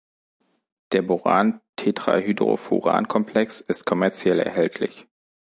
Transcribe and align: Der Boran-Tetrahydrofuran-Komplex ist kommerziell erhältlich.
Der 0.93 1.03
Boran-Tetrahydrofuran-Komplex 1.03 3.59
ist 3.59 3.85
kommerziell 3.85 4.39
erhältlich. 4.39 5.07